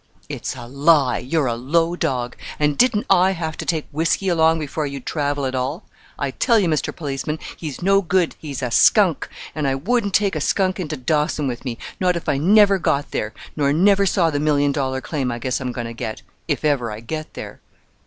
"It's 0.29 0.55
a 0.55 0.65
lie 0.67 1.19
you're 1.19 1.45
a 1.45 1.53
low 1.53 1.95
dog; 1.95 2.35
and 2.59 2.75
didn't 2.75 3.05
I 3.07 3.33
have 3.33 3.55
to 3.57 3.65
take 3.67 3.85
whisky 3.91 4.29
along 4.29 4.57
before 4.57 4.87
you'd 4.87 5.05
travel 5.05 5.45
at 5.45 5.53
all? 5.53 5.83
I 6.17 6.31
tell 6.31 6.57
you, 6.57 6.67
Mr. 6.67 6.91
Policeman, 6.91 7.37
he's 7.55 7.83
no 7.83 8.01
good, 8.01 8.35
he's 8.39 8.63
a 8.63 8.71
skunk, 8.71 9.29
and 9.53 9.67
I 9.67 9.75
wouldn't 9.75 10.15
take 10.15 10.35
a 10.35 10.41
skunk 10.41 10.79
into 10.79 10.97
Dawson 10.97 11.47
with 11.47 11.63
me, 11.65 11.77
not 11.99 12.15
if 12.15 12.27
I 12.27 12.37
never 12.39 12.79
got 12.79 13.11
there, 13.11 13.31
nor 13.55 13.71
never 13.71 14.07
saw 14.07 14.31
the 14.31 14.39
million 14.39 14.71
dollar 14.71 15.01
claim 15.01 15.31
I 15.31 15.37
guess 15.37 15.61
I'm 15.61 15.71
going 15.71 15.85
to 15.85 15.93
get 15.93 16.23
if 16.47 16.65
ever 16.65 16.89
I 16.89 17.01
get 17.01 17.35
there." 17.35 17.59